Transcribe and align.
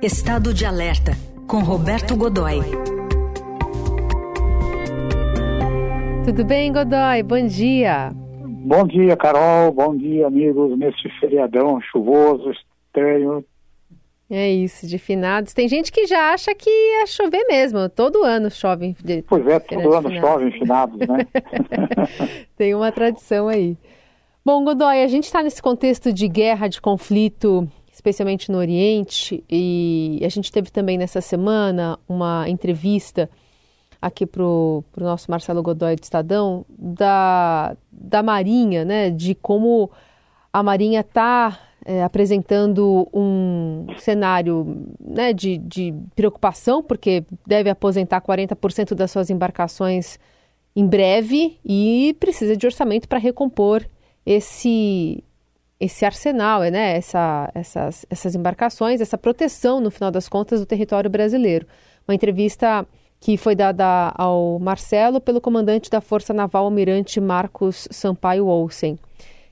Estado 0.00 0.54
de 0.54 0.64
Alerta, 0.64 1.10
com 1.48 1.58
Roberto 1.58 2.16
Godoy. 2.16 2.60
Tudo 6.24 6.44
bem, 6.44 6.72
Godoy? 6.72 7.20
Bom 7.24 7.44
dia. 7.44 8.12
Bom 8.14 8.86
dia, 8.86 9.16
Carol. 9.16 9.72
Bom 9.72 9.96
dia, 9.96 10.28
amigos, 10.28 10.78
neste 10.78 11.08
feriadão 11.18 11.80
chuvoso, 11.80 12.52
estranho. 12.52 13.44
É 14.30 14.48
isso, 14.48 14.86
de 14.86 14.98
finados. 14.98 15.52
Tem 15.52 15.68
gente 15.68 15.90
que 15.90 16.06
já 16.06 16.32
acha 16.32 16.54
que 16.54 16.70
ia 16.70 17.04
chover 17.08 17.44
mesmo. 17.48 17.88
Todo 17.88 18.22
ano 18.22 18.52
chove. 18.52 18.94
De, 19.02 19.22
pois 19.22 19.44
é, 19.48 19.58
todo 19.58 19.94
ano 19.94 20.14
chove 20.20 20.44
em 20.44 20.52
finados, 20.52 20.98
né? 21.00 21.26
Tem 22.56 22.72
uma 22.72 22.92
tradição 22.92 23.48
aí. 23.48 23.76
Bom, 24.44 24.62
Godoy, 24.62 25.02
a 25.02 25.08
gente 25.08 25.24
está 25.24 25.42
nesse 25.42 25.60
contexto 25.60 26.12
de 26.12 26.28
guerra, 26.28 26.68
de 26.68 26.80
conflito, 26.80 27.68
especialmente 27.98 28.52
no 28.52 28.58
Oriente, 28.58 29.42
e 29.50 30.20
a 30.22 30.28
gente 30.28 30.52
teve 30.52 30.70
também 30.70 30.96
nessa 30.96 31.20
semana 31.20 31.98
uma 32.08 32.48
entrevista 32.48 33.28
aqui 34.00 34.24
para 34.24 34.44
o 34.44 34.84
nosso 34.96 35.28
Marcelo 35.28 35.64
Godoy 35.64 35.96
do 35.96 36.04
Estadão, 36.04 36.64
da, 36.68 37.76
da 37.90 38.22
Marinha, 38.22 38.84
né, 38.84 39.10
de 39.10 39.34
como 39.34 39.90
a 40.52 40.62
Marinha 40.62 41.00
está 41.00 41.58
é, 41.84 42.04
apresentando 42.04 43.08
um 43.12 43.88
cenário 43.98 44.86
né, 45.00 45.32
de, 45.32 45.58
de 45.58 45.92
preocupação, 46.14 46.84
porque 46.84 47.24
deve 47.44 47.68
aposentar 47.68 48.20
40% 48.20 48.94
das 48.94 49.10
suas 49.10 49.28
embarcações 49.28 50.20
em 50.76 50.86
breve 50.86 51.58
e 51.64 52.14
precisa 52.20 52.56
de 52.56 52.64
orçamento 52.64 53.08
para 53.08 53.18
recompor 53.18 53.84
esse, 54.24 55.24
esse 55.80 56.04
arsenal, 56.04 56.62
né, 56.62 56.96
essa, 56.96 57.50
essas, 57.54 58.06
essas 58.10 58.34
embarcações, 58.34 59.00
essa 59.00 59.16
proteção, 59.16 59.80
no 59.80 59.90
final 59.90 60.10
das 60.10 60.28
contas, 60.28 60.60
do 60.60 60.66
território 60.66 61.08
brasileiro. 61.08 61.66
Uma 62.06 62.14
entrevista 62.14 62.86
que 63.20 63.36
foi 63.36 63.54
dada 63.54 64.12
ao 64.16 64.58
Marcelo 64.58 65.20
pelo 65.20 65.40
comandante 65.40 65.90
da 65.90 66.00
Força 66.00 66.32
Naval 66.32 66.64
Almirante 66.64 67.20
Marcos 67.20 67.88
Sampaio 67.90 68.46
Olsen. 68.46 68.98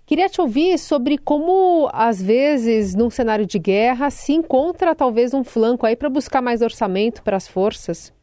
Queria 0.07 0.29
te 0.29 0.41
ouvir 0.41 0.79
sobre 0.79 1.19
como, 1.19 1.89
às 1.93 2.23
vezes, 2.23 2.95
num 2.95 3.11
cenário 3.11 3.45
de 3.45 3.59
guerra, 3.59 4.09
se 4.09 4.33
encontra 4.33 4.95
talvez 4.95 5.35
um 5.35 5.43
flanco 5.43 5.85
aí 5.85 5.97
para 5.97 6.09
buscar 6.09 6.41
mais 6.41 6.63
orçamento 6.63 7.25
para 7.25 7.37
as 7.37 7.49
forças. 7.49 8.15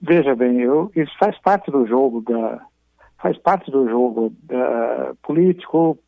Veja 0.00 0.34
bem, 0.36 0.60
eu, 0.60 0.90
isso 0.94 1.10
faz 1.18 1.38
parte 1.40 1.70
do 1.70 1.86
jogo 1.86 2.20
da 2.20 2.60
faz 3.18 3.36
parte 3.38 3.70
do 3.70 3.88
jogo 3.88 4.30
da, 4.42 5.14
político, 5.22 5.98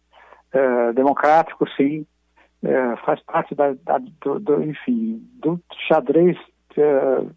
uh, 0.54 0.92
democrático, 0.94 1.68
sim, 1.76 2.06
uh, 2.62 2.96
faz 3.04 3.20
parte 3.22 3.54
da, 3.54 3.74
da 3.74 3.98
do, 3.98 4.40
do, 4.40 4.62
enfim, 4.62 5.22
do 5.40 5.60
xadrez 5.88 6.36
uh, 6.76 7.30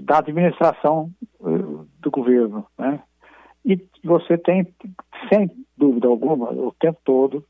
da 0.00 0.18
administração 0.18 1.10
uh, 1.40 1.86
do 2.00 2.10
governo, 2.10 2.66
né? 2.78 3.02
E 3.64 3.82
você 4.04 4.36
tem, 4.36 4.66
sem 5.32 5.50
dúvida 5.76 6.06
alguma, 6.06 6.50
o 6.50 6.72
tempo 6.78 6.98
todo, 7.04 7.44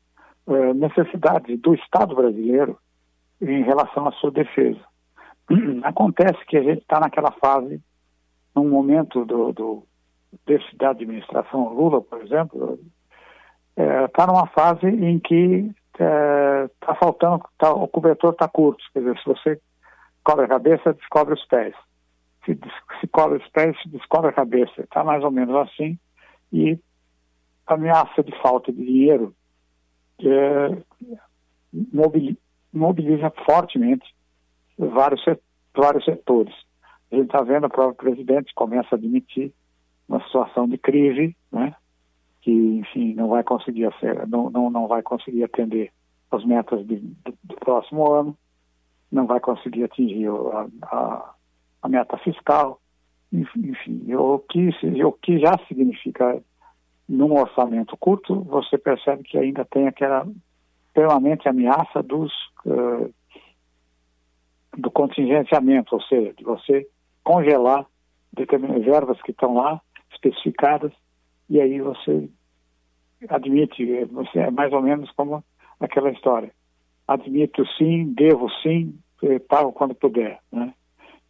uh, 0.47 0.73
necessidade 0.73 1.57
do 1.57 1.73
Estado 1.75 2.15
brasileiro 2.15 2.77
em 3.41 3.63
relação 3.63 4.07
à 4.07 4.11
sua 4.13 4.31
defesa. 4.31 4.79
Acontece 5.83 6.43
que 6.47 6.57
a 6.57 6.63
gente 6.63 6.81
está 6.81 6.99
naquela 6.99 7.31
fase, 7.31 7.81
num 8.55 8.69
momento 8.69 9.25
do, 9.25 9.51
do 9.51 9.83
desse, 10.45 10.75
da 10.77 10.91
administração 10.91 11.73
Lula, 11.73 12.01
por 12.01 12.21
exemplo, 12.21 12.79
está 13.77 14.23
é, 14.23 14.27
numa 14.27 14.47
fase 14.47 14.87
em 14.87 15.19
que 15.19 15.71
está 15.93 16.91
é, 16.91 16.95
faltando, 16.99 17.43
tá, 17.57 17.71
o 17.71 17.87
cobertor 17.87 18.31
está 18.31 18.47
curto, 18.47 18.83
quer 18.93 18.99
dizer, 18.99 19.17
se 19.19 19.25
você 19.25 19.61
cobre 20.23 20.45
a 20.45 20.49
cabeça, 20.49 20.93
descobre 20.93 21.33
os 21.33 21.45
pés 21.45 21.75
se, 22.45 22.57
se 22.99 23.07
cobre 23.07 23.39
os 23.39 23.47
pés, 23.49 23.75
descobre 23.87 24.29
a 24.29 24.33
cabeça. 24.33 24.81
Está 24.81 25.03
mais 25.03 25.23
ou 25.23 25.31
menos 25.31 25.55
assim. 25.55 25.97
E 26.53 26.79
a 27.65 27.73
ameaça 27.73 28.23
de 28.23 28.31
falta 28.41 28.71
de 28.71 28.85
dinheiro 28.85 29.35
é, 30.19 30.77
mobiliza 32.71 33.33
fortemente 33.45 34.05
vários, 34.77 35.23
vários 35.75 36.05
setores. 36.05 36.53
A 37.11 37.15
gente 37.15 37.25
está 37.25 37.41
vendo 37.41 37.65
o 37.65 37.69
próprio 37.69 38.11
presidente 38.11 38.53
começa 38.53 38.95
a 38.95 38.97
admitir 38.97 39.51
uma 40.07 40.23
situação 40.23 40.67
de 40.67 40.77
crise, 40.77 41.35
né? 41.51 41.75
Não 43.25 43.29
vai 43.29 43.43
conseguir, 43.43 43.89
não, 44.27 44.49
não, 44.51 44.69
não 44.69 44.87
vai 44.87 45.01
conseguir 45.01 45.43
atender 45.43 45.91
as 46.31 46.45
metas 46.45 46.85
de, 46.85 46.97
do, 46.97 47.33
do, 47.43 47.55
próximo 47.55 48.11
ano, 48.11 48.37
não 49.11 49.25
vai 49.25 49.39
conseguir 49.39 49.83
atingir 49.83 50.27
a, 50.27 50.67
a, 50.83 51.33
a 51.81 51.89
meta 51.89 52.17
fiscal, 52.19 52.79
enfim, 53.33 54.13
o 54.13 54.39
que, 54.39 54.69
o 55.03 55.11
que 55.11 55.39
já 55.39 55.57
significa 55.67 56.41
num 57.09 57.33
orçamento 57.33 57.97
curto, 57.97 58.41
você 58.43 58.77
percebe 58.77 59.23
que 59.23 59.37
ainda 59.37 59.65
tem 59.65 59.87
aquela 59.87 60.27
permanente 60.93 61.49
ameaça 61.49 62.01
dos 62.01 62.31
uh, 62.65 63.13
do 64.77 64.91
contingenciamento, 64.91 65.95
ou 65.95 66.01
seja, 66.01 66.33
de 66.33 66.43
você 66.43 66.87
congelar 67.23 67.85
determinadas 68.33 68.83
verbas 68.83 69.21
que 69.21 69.31
estão 69.31 69.55
lá 69.55 69.81
especificadas 70.11 70.91
e 71.49 71.61
aí 71.61 71.79
você 71.79 72.29
admite, 73.29 73.83
é 74.35 74.51
mais 74.51 74.71
ou 74.73 74.81
menos 74.81 75.09
como 75.11 75.43
aquela 75.79 76.11
história. 76.11 76.51
Admito 77.07 77.65
sim, 77.77 78.13
devo 78.13 78.49
sim, 78.61 78.97
eh, 79.23 79.39
pago 79.39 79.71
quando 79.71 79.93
puder, 79.95 80.39
né? 80.51 80.73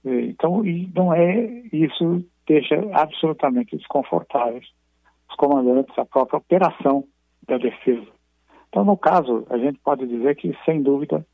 Então, 0.04 0.64
e 0.66 0.88
não 0.94 1.12
é 1.12 1.46
isso 1.74 2.24
deixa 2.48 2.76
absolutamente 2.94 3.76
desconfortáveis 3.76 4.66
os 5.28 5.36
comandantes 5.36 5.98
a 5.98 6.06
própria 6.06 6.38
operação 6.38 7.06
da 7.48 7.58
defesa. 7.58 8.08
Então, 8.70 8.86
no 8.86 8.98
caso, 8.98 9.48
a 9.50 9.58
gente 9.58 9.80
pode 9.80 10.06
dizer 10.06 10.36
que, 10.36 10.56
sem 10.64 10.84
dúvida, 10.84 11.26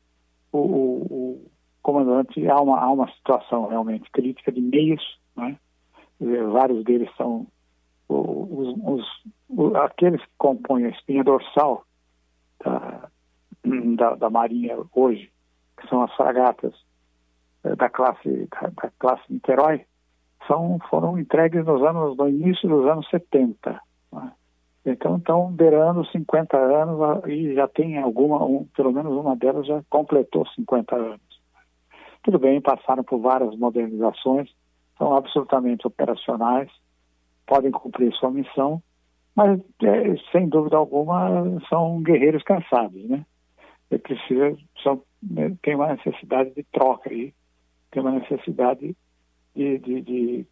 o, 0.50 0.58
o, 0.58 1.02
o 1.10 1.50
comandante 1.82 2.46
há 2.48 2.60
uma, 2.60 2.78
há 2.80 2.90
uma 2.90 3.10
situação 3.12 3.68
realmente 3.68 4.10
crítica 4.10 4.50
de 4.50 4.60
meios, 4.60 5.02
né? 5.36 5.56
vários 6.52 6.84
deles 6.84 7.10
são 7.16 7.46
os, 8.12 9.04
os, 9.48 9.74
aqueles 9.76 10.20
que 10.20 10.32
compõem 10.38 10.86
a 10.86 10.90
espinha 10.90 11.24
dorsal 11.24 11.84
da, 12.64 13.08
da, 13.96 14.14
da 14.14 14.30
Marinha 14.30 14.76
hoje, 14.94 15.30
que 15.80 15.88
são 15.88 16.02
as 16.02 16.14
fragatas 16.14 16.74
eh, 17.64 17.76
da 17.76 17.88
classe 17.88 18.48
da, 18.50 18.68
da, 18.68 18.90
classe 18.98 19.22
Niterói 19.30 19.84
são 20.46 20.78
foram 20.90 21.18
entregues 21.18 21.64
nos 21.64 21.82
anos 21.82 22.16
no 22.16 22.28
início 22.28 22.68
dos 22.68 22.86
anos 22.86 23.08
70 23.08 23.80
né? 24.12 24.32
então 24.84 25.16
estão 25.16 25.52
beirando 25.52 26.04
50 26.06 26.56
anos 26.56 27.00
ah, 27.00 27.28
e 27.28 27.54
já 27.54 27.68
tem 27.68 27.98
alguma 27.98 28.44
um, 28.44 28.66
pelo 28.76 28.92
menos 28.92 29.12
uma 29.12 29.36
delas 29.36 29.66
já 29.66 29.80
completou 29.88 30.44
50 30.48 30.96
anos 30.96 31.40
tudo 32.24 32.38
bem 32.38 32.60
passaram 32.60 33.04
por 33.04 33.20
várias 33.20 33.56
modernizações 33.56 34.50
são 34.98 35.14
absolutamente 35.14 35.86
operacionais 35.86 36.70
podem 37.52 37.70
cumprir 37.70 38.12
sua 38.14 38.30
missão 38.30 38.82
mas 39.34 39.60
é, 39.82 40.16
sem 40.30 40.48
dúvida 40.48 40.76
alguma 40.76 41.60
são 41.68 42.02
guerreiros 42.02 42.42
cansados 42.42 43.02
né 43.08 43.24
e 43.90 43.98
precisa 43.98 44.56
são 44.82 45.02
né, 45.22 45.54
tem 45.62 45.74
uma 45.74 45.94
necessidade 45.94 46.54
de 46.54 46.62
troca 46.72 47.10
aí 47.10 47.34
tem 47.90 48.02
uma 48.02 48.12
necessidade 48.12 48.96
de, 49.54 49.78
de, 49.78 50.00
de, 50.00 50.46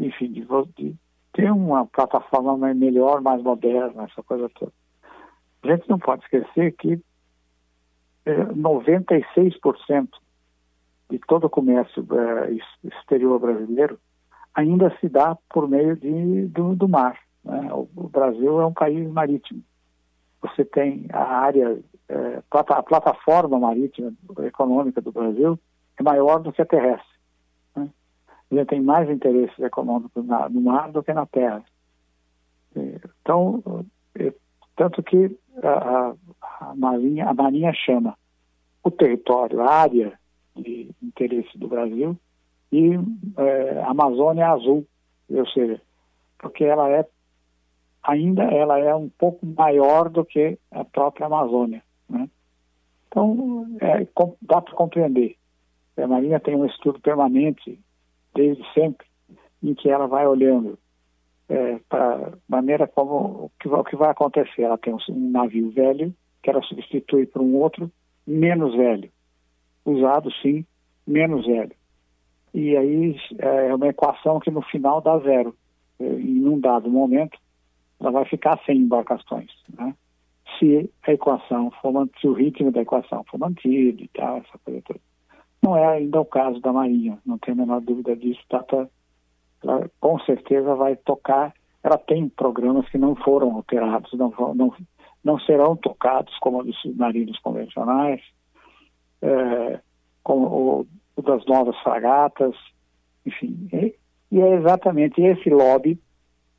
enfim, 0.00 0.32
de, 0.32 0.46
de 0.76 0.96
ter 1.32 1.50
uma 1.50 1.86
plataforma 1.86 2.74
melhor, 2.74 3.20
mais 3.20 3.42
moderna, 3.42 4.04
essa 4.04 4.22
coisa 4.22 4.50
toda. 4.50 4.72
A 5.62 5.68
gente 5.68 5.88
não 5.88 5.98
pode 5.98 6.24
esquecer 6.24 6.72
que 6.76 7.00
é, 8.26 8.44
96% 8.46 10.08
de 11.10 11.18
todo 11.26 11.44
o 11.44 11.50
comércio 11.50 12.06
é, 12.12 12.52
exterior 12.84 13.38
brasileiro 13.38 13.98
ainda 14.60 14.94
se 15.00 15.08
dá 15.08 15.36
por 15.48 15.68
meio 15.68 15.96
de, 15.96 16.46
do, 16.48 16.74
do 16.76 16.88
mar. 16.88 17.18
Né? 17.44 17.72
O, 17.72 17.88
o, 17.96 18.08
Brasil 18.08 18.60
é 18.60 18.66
um 18.66 18.72
país 18.72 19.10
marítimo. 19.10 19.62
Você 20.42 20.64
tem 20.64 21.06
a 21.12 21.22
área, 21.22 21.78
é, 22.08 22.42
a 22.50 22.82
plataforma 22.82 23.58
marítima 23.58 24.12
econômica 24.46 25.00
do 25.00 25.12
Brasil 25.12 25.58
é 25.98 26.02
maior 26.02 26.40
do 26.40 26.52
que 26.52 26.62
a 26.62 26.66
terrestre. 26.66 27.18
Né? 28.50 28.64
Tem 28.64 28.80
mais 28.80 29.08
interesses 29.10 29.58
econômicos 29.58 30.24
na, 30.24 30.48
no 30.48 30.60
mar 30.60 30.90
do 30.92 31.02
que 31.02 31.12
na 31.12 31.26
terra. 31.26 31.62
Então, 33.22 33.84
é, 34.14 34.32
tanto 34.76 35.02
que 35.02 35.36
a, 35.62 36.14
a, 36.42 36.74
Marinha, 36.74 37.28
a 37.28 37.34
Marinha 37.34 37.72
chama 37.72 38.16
o 38.82 38.90
território, 38.90 39.60
a 39.60 39.72
área 39.72 40.18
de 40.56 40.90
interesse 41.02 41.56
do 41.58 41.68
Brasil 41.68 42.16
e 42.72 42.92
é, 43.36 43.82
Amazônia 43.82 44.48
Azul, 44.48 44.86
ou 45.28 45.46
seja, 45.48 45.80
porque 46.38 46.64
ela 46.64 46.88
é 46.90 47.06
ainda 48.02 48.44
ela 48.44 48.78
é 48.78 48.94
um 48.94 49.08
pouco 49.08 49.44
maior 49.44 50.08
do 50.08 50.24
que 50.24 50.58
a 50.70 50.84
própria 50.84 51.26
Amazônia, 51.26 51.82
né? 52.08 52.28
Então 53.08 53.66
é, 53.80 54.06
dá 54.40 54.60
para 54.60 54.74
compreender 54.74 55.36
A 55.96 56.06
Marinha 56.06 56.40
tem 56.40 56.54
um 56.54 56.64
estudo 56.66 57.00
permanente, 57.00 57.78
desde 58.34 58.62
sempre, 58.72 59.06
em 59.62 59.74
que 59.74 59.90
ela 59.90 60.06
vai 60.06 60.26
olhando 60.26 60.78
é, 61.50 61.80
para 61.88 62.32
maneira 62.48 62.86
como 62.86 63.50
o 63.60 63.84
que, 63.84 63.96
vai 63.96 64.10
acontecer. 64.10 64.62
Ela 64.62 64.78
tem 64.78 64.94
um 64.94 65.30
navio 65.30 65.70
velho, 65.70 66.14
que 66.42 66.48
ela 66.48 66.62
substitui 66.62 67.26
por 67.26 67.42
um 67.42 67.56
outro 67.56 67.90
menos 68.26 68.74
velho. 68.76 69.10
Usado, 69.84 70.30
sim, 70.40 70.64
menos 71.06 71.44
velho. 71.44 71.74
E 72.52 72.76
aí 72.76 73.16
é 73.38 73.74
uma 73.74 73.88
equação 73.88 74.40
que 74.40 74.50
no 74.50 74.62
final 74.62 75.00
dá 75.00 75.18
zero. 75.18 75.54
É, 75.98 76.04
em 76.04 76.46
um 76.46 76.58
dado 76.58 76.90
momento, 76.90 77.38
ela 78.00 78.10
vai 78.10 78.24
ficar 78.24 78.58
sem 78.64 78.78
embarcações. 78.78 79.50
Né? 79.76 79.94
Se 80.58 80.90
a 81.06 81.12
equação 81.12 81.70
for 81.82 82.08
se 82.20 82.26
o 82.26 82.32
ritmo 82.32 82.72
da 82.72 82.82
equação 82.82 83.24
for 83.24 83.38
mantido 83.38 84.02
e 84.02 84.08
tal, 84.08 84.38
essa 84.38 84.58
coisa 84.64 84.82
toda. 84.84 85.00
Não 85.62 85.76
é 85.76 85.86
ainda 85.86 86.20
o 86.20 86.24
caso 86.24 86.58
da 86.60 86.72
Marinha, 86.72 87.18
não 87.24 87.38
tenho 87.38 87.58
a 87.58 87.60
menor 87.60 87.80
dúvida 87.82 88.16
disso. 88.16 88.40
Tata, 88.48 88.90
ela 89.62 89.90
com 90.00 90.18
certeza 90.20 90.74
vai 90.74 90.96
tocar. 90.96 91.54
Ela 91.82 91.98
tem 91.98 92.28
programas 92.28 92.88
que 92.88 92.98
não 92.98 93.14
foram 93.14 93.54
alterados, 93.56 94.12
não, 94.14 94.32
não, 94.54 94.74
não 95.22 95.38
serão 95.40 95.76
tocados 95.76 96.36
como 96.38 96.62
os 96.62 96.78
submarinos 96.80 97.38
convencionais, 97.38 98.20
é, 99.22 99.80
como 100.22 100.46
o, 100.46 100.86
o, 101.20 101.22
das 101.22 101.44
novas 101.46 101.76
fragatas, 101.80 102.54
enfim. 103.24 103.68
E, 103.72 104.40
é 104.40 104.54
exatamente 104.54 105.20
esse 105.20 105.50
lobby 105.50 105.98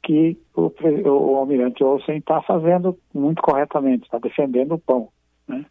que 0.04 0.38
o, 0.56 0.72
o 1.06 1.36
almirante 1.38 1.84
Olsen 1.84 2.18
está 2.18 2.42
fazendo 2.42 2.98
muito 3.14 3.42
corretamente, 3.42 4.04
está 4.04 4.18
defendendo 4.18 4.74
o 4.74 4.80
pão. 4.80 5.10
Né? 5.48 5.66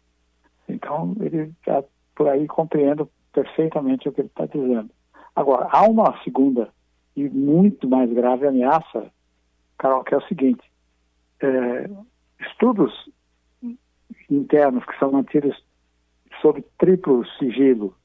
Então, 0.67 1.15
ele 1.19 1.53
está 1.59 1.83
por 2.15 2.27
aí 2.27 2.47
compreendo 2.47 3.09
perfeitamente 3.33 4.07
o 4.07 4.11
que 4.11 4.21
ele 4.21 4.27
está 4.27 4.45
dizendo. 4.45 4.89
Agora, 5.35 5.67
há 5.71 5.83
uma 5.83 6.21
segunda 6.23 6.69
e 7.15 7.29
muito 7.29 7.87
mais 7.87 8.11
grave 8.11 8.47
ameaça, 8.47 9.11
Carol, 9.77 10.03
que 10.03 10.13
é 10.13 10.17
o 10.17 10.27
seguinte: 10.27 10.63
é, 11.41 11.89
estudos 12.39 13.09
internos 14.29 14.85
que 14.85 14.97
são 14.97 15.11
mantidos 15.11 15.61
sob 16.41 16.63
triplo 16.77 17.25
sigilo 17.37 17.95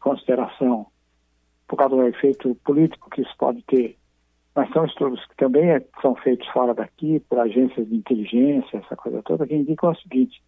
consideração, 0.00 0.86
por 1.68 1.76
causa 1.76 1.94
do 1.94 2.06
efeito 2.06 2.54
político 2.64 3.10
que 3.10 3.22
isso 3.22 3.34
pode 3.38 3.62
ter, 3.62 3.96
mas 4.54 4.68
são 4.72 4.84
estudos 4.84 5.24
que 5.26 5.36
também 5.36 5.70
é, 5.70 5.84
são 6.02 6.16
feitos 6.16 6.46
fora 6.48 6.74
daqui, 6.74 7.20
por 7.28 7.38
agências 7.38 7.88
de 7.88 7.94
inteligência, 7.94 8.78
essa 8.78 8.96
coisa 8.96 9.22
toda, 9.22 9.46
que 9.46 9.54
indicam 9.54 9.90
o 9.90 9.96
seguinte: 9.96 10.42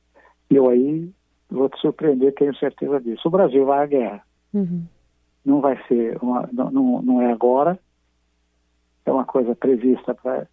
eu 0.51 0.69
aí 0.69 1.09
vou 1.49 1.69
te 1.69 1.79
surpreender, 1.81 2.35
tenho 2.35 2.55
certeza 2.57 3.01
disso. 3.01 3.29
O 3.29 3.31
Brasil 3.31 3.65
vai 3.65 3.85
à 3.85 3.87
guerra. 3.87 4.23
Uhum. 4.53 4.85
Não 5.45 5.61
vai 5.61 5.81
ser, 5.87 6.19
uma, 6.23 6.49
não, 6.53 7.03
não 7.03 7.23
é 7.23 7.33
agora, 7.33 7.79
é 9.05 9.13
uma 9.13 9.25
coisa 9.25 9.55
prevista 9.55 10.15
para 10.15 10.47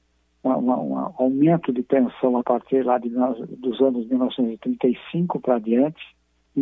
um 0.44 0.98
aumento 1.18 1.74
de 1.74 1.84
tensão 1.84 2.38
a 2.38 2.44
partir 2.44 2.84
lá 2.84 2.98
de, 2.98 3.10
dos 3.10 3.81
anos 3.81 4.07
1935 4.07 5.40
para 5.40 5.60
diante 5.60 6.02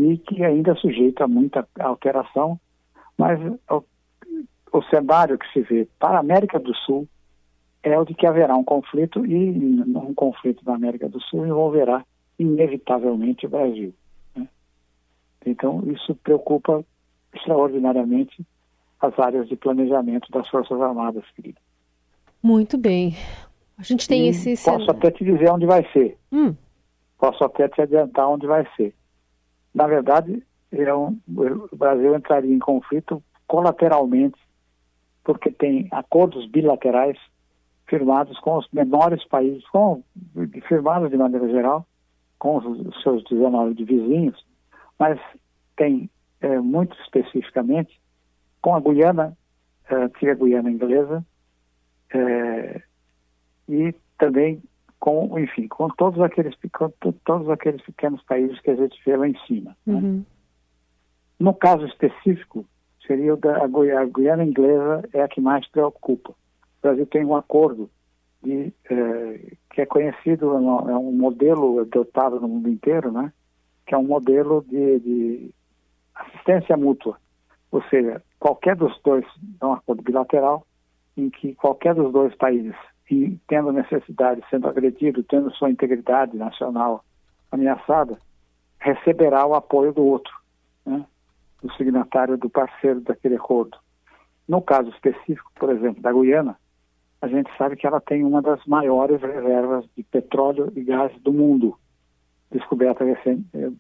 e 0.06 0.18
que 0.18 0.44
ainda 0.44 0.72
é 0.72 0.76
sujeito 0.76 1.24
a 1.24 1.28
muita 1.28 1.68
alteração, 1.80 2.60
mas 3.18 3.40
o, 3.70 3.84
o 4.72 4.82
cenário 4.84 5.38
que 5.38 5.52
se 5.52 5.62
vê 5.62 5.88
para 6.00 6.18
a 6.18 6.20
América 6.20 6.60
do 6.60 6.74
Sul 6.76 7.08
é 7.84 7.98
o 7.98 8.06
de 8.06 8.14
que 8.14 8.26
haverá 8.26 8.56
um 8.56 8.64
conflito 8.64 9.26
e 9.26 9.50
um 9.86 10.14
conflito 10.14 10.64
na 10.66 10.76
América 10.76 11.08
do 11.08 11.22
Sul 11.22 11.46
envolverá 11.46 12.04
inevitavelmente 12.38 13.46
o 13.46 13.50
Brasil. 13.50 13.94
Né? 14.36 14.48
Então 15.46 15.84
isso 15.92 16.16
preocupa 16.16 16.84
extraordinariamente 17.34 18.46
as 19.00 19.18
áreas 19.20 19.48
de 19.48 19.56
planejamento 19.56 20.30
das 20.32 20.48
Forças 20.50 20.80
Armadas, 20.82 21.24
querido. 21.36 21.60
Muito 22.42 22.78
bem. 22.78 23.16
A 23.78 23.84
gente 23.84 24.08
tem 24.08 24.26
e 24.26 24.30
esse. 24.30 24.56
Posso 24.64 24.90
até 24.90 25.12
te 25.12 25.24
dizer 25.24 25.52
onde 25.52 25.66
vai 25.66 25.88
ser. 25.92 26.18
Hum. 26.32 26.56
Posso 27.18 27.44
até 27.44 27.68
te 27.68 27.82
adiantar 27.82 28.28
onde 28.28 28.48
vai 28.48 28.68
ser. 28.76 28.94
Na 29.78 29.86
verdade, 29.86 30.42
é 30.72 30.92
um, 30.92 31.20
o 31.72 31.76
Brasil 31.78 32.16
entraria 32.16 32.52
em 32.52 32.58
conflito 32.58 33.22
colateralmente, 33.48 34.40
porque 35.24 35.52
tem 35.52 35.88
acordos 35.92 36.50
bilaterais 36.50 37.16
firmados 37.86 38.40
com 38.40 38.58
os 38.58 38.68
menores 38.74 39.24
países, 39.26 39.64
com, 39.68 40.02
firmados 40.68 41.12
de 41.12 41.18
maneira 41.18 41.48
geral, 41.50 41.86
com 42.40 42.58
os, 42.58 43.04
seus 43.04 43.24
19 43.26 43.76
de 43.76 43.86
vizinhos, 43.86 44.44
mas 44.98 45.20
tem 45.76 46.10
é, 46.42 46.58
muito 46.58 47.00
especificamente 47.04 48.02
com 48.60 48.74
a 48.74 48.80
Guiana, 48.80 49.38
que 50.18 50.26
é 50.26 50.32
a 50.32 50.36
Guiana 50.36 50.72
inglesa, 50.72 51.24
é, 52.12 52.82
e 53.70 53.94
também 54.18 54.60
com, 55.00 55.38
enfim, 55.40 55.68
com 55.68 55.88
todos 55.90 56.20
aqueles, 56.22 56.56
com 56.74 57.12
todos 57.24 57.50
aqueles 57.50 57.82
pequenos 57.82 58.22
países 58.24 58.60
que 58.62 58.72
a 58.72 58.76
gente 58.76 59.00
vê 59.06 59.16
lá 59.16 59.28
em 59.28 59.38
cima. 59.46 59.76
Né? 59.86 59.94
Uhum. 59.94 60.18
Né? 60.18 60.24
No 61.40 61.54
caso 61.54 61.86
específico, 61.86 62.66
seria 63.06 63.34
o 63.34 63.38
da 63.38 63.64
a 63.64 64.06
Guiana 64.06 64.44
Inglesa 64.44 65.08
é 65.14 65.22
a 65.22 65.28
que 65.28 65.40
mais 65.40 65.68
preocupa. 65.70 66.32
O 66.32 66.82
Brasil 66.82 67.06
tem 67.06 67.24
um 67.24 67.36
acordo 67.36 67.90
de, 68.42 68.74
é, 68.90 69.56
que 69.72 69.82
é 69.82 69.86
conhecido, 69.86 70.54
é 70.54 70.98
um 70.98 71.12
modelo 71.12 71.80
adotado 71.80 72.40
no 72.40 72.48
mundo 72.48 72.70
inteiro, 72.70 73.12
né? 73.12 73.32
que 73.86 73.94
é 73.94 73.98
um 73.98 74.04
modelo 74.04 74.66
de, 74.68 75.00
de 75.00 75.52
assistência 76.14 76.76
mútua. 76.76 77.18
Ou 77.72 77.82
seja, 77.84 78.22
qualquer 78.40 78.76
dos 78.76 79.00
dois, 79.04 79.26
é 79.62 79.66
um 79.66 79.74
acordo 79.74 80.02
bilateral, 80.02 80.66
em 81.16 81.30
que 81.30 81.54
qualquer 81.56 81.94
dos 81.94 82.12
dois 82.12 82.36
países 82.36 82.76
e 83.10 83.38
tendo 83.48 83.72
necessidade, 83.72 84.44
sendo 84.50 84.68
agredido, 84.68 85.24
tendo 85.24 85.54
sua 85.54 85.70
integridade 85.70 86.36
nacional 86.36 87.04
ameaçada, 87.52 88.18
receberá 88.80 89.46
o 89.46 89.56
apoio 89.56 89.94
do 89.94 90.04
outro, 90.04 90.34
né? 90.86 91.06
do 91.62 91.72
signatário, 91.74 92.38
do 92.38 92.50
parceiro 92.50 93.02
daquele 93.02 93.36
acordo. 93.36 93.78
No 94.48 94.62
caso 94.62 94.90
específico, 94.90 95.52
por 95.56 95.70
exemplo, 95.70 96.02
da 96.02 96.12
Guiana, 96.12 96.58
a 97.22 97.28
gente 97.28 97.50
sabe 97.58 97.76
que 97.76 97.88
ela 97.88 98.00
tem 98.00 98.24
uma 98.24 98.42
das 98.42 98.64
maiores 98.66 99.22
reservas 99.22 99.86
de 99.96 100.04
petróleo 100.04 100.72
e 100.76 100.84
gás 100.84 101.12
do 101.22 101.34
mundo. 101.34 101.78
Descoberta 102.52 103.04
recente, 103.04 103.46
eh, 103.54 103.72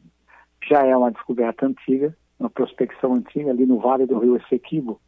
já 0.67 0.83
é 0.85 0.95
uma 0.95 1.11
descoberta 1.11 1.65
antiga, 1.65 2.15
uma 2.39 2.49
prospecção 2.49 3.13
antiga 3.13 3.51
ali 3.51 3.65
no 3.65 3.79
vale 3.79 4.05
do 4.05 4.19
rio 4.19 4.35
Essequibo, 4.37 4.99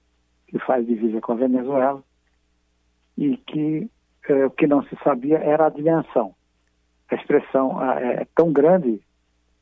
que 0.48 0.60
faz 0.60 0.86
divisa 0.86 1.20
com 1.20 1.34
a 1.34 1.36
Venezuela, 1.36 2.04
e 3.18 3.36
que 3.38 3.90
eh, 4.30 4.46
o 4.46 4.52
que 4.52 4.68
não 4.68 4.84
se 4.84 4.96
sabia 5.04 5.38
era 5.40 5.66
a 5.66 5.70
dimensão. 5.70 6.34
A 7.10 7.16
expressão 7.16 7.82
é, 7.94 8.22
é 8.22 8.28
tão 8.36 8.52
grande, 8.52 9.02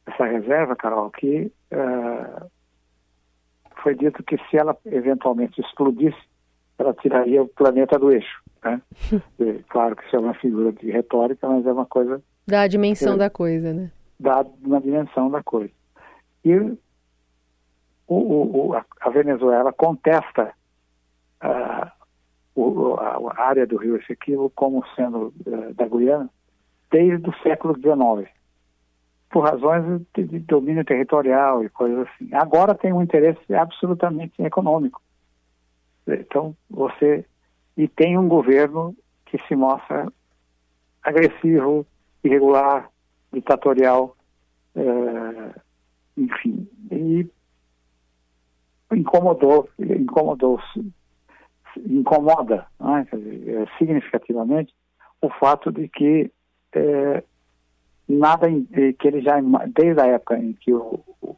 essa 0.05 0.25
reserva, 0.25 0.75
Carol, 0.75 1.09
que 1.12 1.51
eh, 1.71 2.47
foi 3.81 3.95
dito 3.95 4.24
que 4.24 4.38
se 4.50 4.57
ela 4.57 4.77
eventualmente 4.86 5.62
explodisse, 5.62 6.17
ela 6.77 6.93
tiraria 6.93 7.41
o 7.41 7.47
planeta 7.47 7.97
do 7.97 8.12
eixo. 8.12 8.41
Né? 8.63 8.81
e, 9.39 9.63
claro 9.69 9.95
que 9.95 10.05
isso 10.05 10.15
é 10.15 10.19
uma 10.19 10.33
figura 10.33 10.71
de 10.71 10.91
retórica, 10.91 11.47
mas 11.47 11.65
é 11.65 11.71
uma 11.71 11.86
coisa. 11.86 12.21
Dá 12.45 12.62
a 12.62 12.67
dimensão 12.67 13.13
que, 13.13 13.19
da 13.19 13.29
coisa, 13.29 13.74
né? 13.74 13.91
Dá 14.19 14.45
uma 14.63 14.81
dimensão 14.81 15.29
da 15.29 15.41
coisa. 15.43 15.74
E 16.43 16.55
o, 16.55 16.77
o, 18.07 18.69
o, 18.69 18.74
a 18.75 19.09
Venezuela 19.09 19.74
contesta 19.74 20.53
uh, 21.43 21.96
o, 22.57 22.95
a, 22.95 23.39
área 23.39 23.67
do 23.67 23.77
rio 23.77 23.97
Essequibo 23.97 24.49
como 24.49 24.83
sendo 24.95 25.33
uh, 25.45 25.73
da 25.75 25.87
Guiana 25.87 26.29
desde 26.89 27.29
o 27.29 27.37
século 27.43 27.75
XIX, 27.75 28.29
por 29.29 29.43
razões 29.43 30.01
de, 30.15 30.23
de, 30.23 30.39
domínio 30.39 30.83
territorial 30.83 31.63
e 31.63 31.69
coisas 31.69 32.07
assim. 32.07 32.33
Agora 32.33 32.73
tem 32.73 32.91
um 32.91 33.03
interesse 33.03 33.53
absolutamente 33.53 34.41
econômico. 34.41 35.01
Então, 36.07 36.55
você. 36.69 37.25
E 37.75 37.87
tem 37.87 38.17
um 38.17 38.27
governo 38.27 38.95
que 39.25 39.37
se 39.47 39.55
mostra 39.55 40.11
agressivo, 41.03 41.85
irregular, 42.23 42.89
ditatorial, 43.31 44.15
uh, 44.75 45.61
enfim. 46.17 46.67
E 46.89 47.27
incomodou, 48.91 49.69
incomodou 49.77 50.59
incomoda 51.86 52.65
né, 52.79 53.07
é, 53.12 53.77
significativamente 53.77 54.74
o 55.22 55.29
fato 55.29 55.72
de 55.72 55.88
que 55.88 56.31
é, 56.74 57.24
nada 58.07 58.48
que 59.00 59.07
ele 59.07 59.22
já 59.22 59.39
desde 59.67 60.01
a 60.01 60.07
época 60.07 60.38
em 60.38 60.53
que 60.53 60.74
o, 60.74 61.00
o 61.22 61.36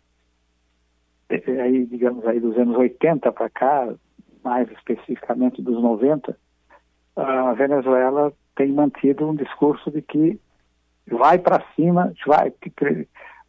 é, 1.29 1.62
aí 1.62 1.86
digamos 1.86 2.25
aí 2.25 2.39
dos 2.39 2.58
anos 2.58 2.77
80 2.77 3.31
para 3.31 3.50
cá 3.50 3.88
mais 4.43 4.69
especificamente 4.72 5.62
dos 5.62 5.81
90 5.81 6.38
a 7.15 7.53
Venezuela 7.53 8.31
tem 8.55 8.72
mantido 8.72 9.27
um 9.27 9.36
discurso 9.36 9.91
de 9.91 10.01
que 10.01 10.39
vai 11.08 11.38
para 11.39 11.63
cima 11.75 12.13
vai 12.25 12.51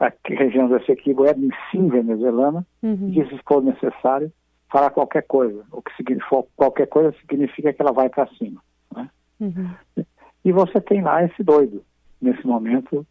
a 0.01 0.13
região 0.27 0.67
do 0.67 0.77
Essequibo 0.79 1.27
é 1.27 1.35
sim 1.71 1.89
venezuelana, 1.89 2.67
uhum. 2.83 3.11
e 3.11 3.29
se 3.29 3.39
for 3.47 3.63
necessário, 3.63 4.33
fará 4.71 4.91
qualquer 4.91 5.23
coisa. 5.23 5.65
O 5.73 5.83
que 5.83 5.95
significa, 5.97 6.45
qualquer 6.57 6.87
coisa 6.87 7.15
significa 7.21 7.73
que 7.73 7.83
ela 7.83 7.93
vai 7.93 8.09
para 8.09 8.27
cima. 8.37 8.63
Né? 8.95 9.11
Uhum. 9.41 10.05
E 10.45 10.53
você 10.53 10.81
tem 10.81 11.03
lá 11.03 11.25
esse 11.25 11.43
doido, 11.43 11.85
nesse 12.21 12.47
momento, 12.47 13.07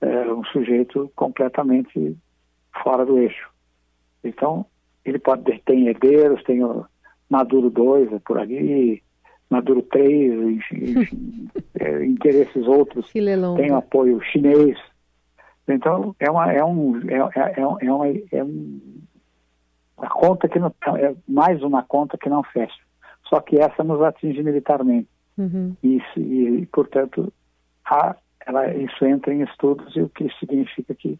é, 0.00 0.32
um 0.32 0.44
sujeito 0.44 1.10
completamente 1.14 2.16
fora 2.82 3.04
do 3.04 3.18
eixo. 3.18 3.50
Então, 4.24 4.64
ele 5.04 5.18
pode 5.18 5.42
ter 5.42 5.60
tem 5.64 5.88
herdeiros, 5.88 6.42
tem 6.44 6.62
o 6.62 6.86
Maduro 7.28 7.70
2 7.70 8.12
é 8.12 8.18
por 8.18 8.38
ali, 8.38 9.02
Maduro 9.50 9.82
3, 9.82 10.32
enfim, 10.32 11.00
enfim 11.00 11.48
é, 11.78 12.04
interesses 12.04 12.66
outros, 12.66 13.10
tem 13.56 13.70
o 13.72 13.76
apoio 13.76 14.20
chinês. 14.22 14.78
Então, 15.68 16.14
é 16.18 16.30
uma, 16.30 16.52
é 16.52 16.64
um, 16.64 16.98
é, 17.08 17.16
é, 17.16 17.60
é, 17.60 17.66
uma, 17.66 18.08
é 18.32 18.44
um, 18.44 18.80
uma 20.02 20.10
conta 20.10 20.48
que 20.48 20.58
não, 20.58 20.74
é 20.96 21.14
mais 21.28 21.62
uma 21.62 21.82
conta 21.82 22.18
que 22.18 22.28
não 22.28 22.42
fecha. 22.42 22.82
Só 23.28 23.40
que 23.40 23.58
essa 23.58 23.84
nos 23.84 24.02
atinge 24.02 24.42
militarmente. 24.42 25.08
Uhum. 25.38 25.74
E, 25.82 26.02
e, 26.16 26.66
portanto, 26.66 27.32
há, 27.84 28.16
ela, 28.46 28.74
isso 28.74 29.04
entra 29.06 29.32
em 29.32 29.42
estudos, 29.42 29.96
e 29.96 30.02
o 30.02 30.08
que 30.08 30.28
significa 30.38 30.94
que 30.94 31.18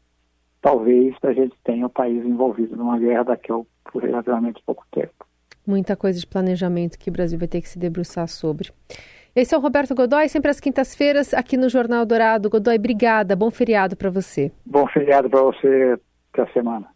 talvez 0.61 1.15
a 1.23 1.33
gente 1.33 1.55
tenha 1.65 1.87
o 1.87 1.91
país 1.91 2.25
envolvido 2.25 2.77
numa 2.77 2.99
guerra 2.99 3.25
daqui 3.25 3.53
a 3.53 3.61
por 3.91 4.03
relativamente 4.03 4.63
pouco 4.65 4.85
tempo. 4.93 5.27
Muita 5.67 5.97
coisa 5.97 6.19
de 6.19 6.27
planejamento 6.27 6.99
que 6.99 7.09
o 7.09 7.13
Brasil 7.13 7.39
vai 7.39 7.49
ter 7.49 7.61
que 7.61 7.69
se 7.69 7.79
debruçar 7.79 8.29
sobre. 8.29 8.71
Esse 9.35 9.55
é 9.55 9.59
o 9.59 9.61
Roberto 9.61 9.95
Godoy, 9.95 10.29
sempre 10.29 10.51
às 10.51 10.61
quintas-feiras, 10.61 11.33
aqui 11.33 11.57
no 11.57 11.69
Jornal 11.69 12.05
Dourado. 12.05 12.51
Godoy, 12.51 12.77
obrigada. 12.77 13.35
Bom 13.35 13.51
feriado 13.51 13.97
para 13.97 14.11
você. 14.11 14.53
Bom 14.65 14.87
feriado 14.89 15.31
para 15.31 15.43
você, 15.43 15.99
até 16.33 16.43
a 16.43 16.53
semana. 16.53 16.92